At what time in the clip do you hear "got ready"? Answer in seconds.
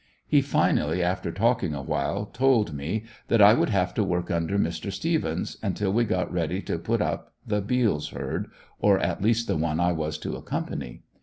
6.05-6.59